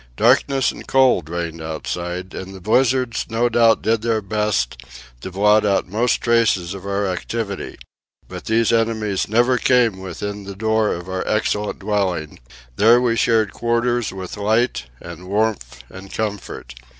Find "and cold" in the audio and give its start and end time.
0.71-1.29